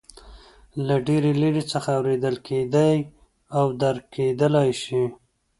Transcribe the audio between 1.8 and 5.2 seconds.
اورېدل کېدای او درک کېدلای شي.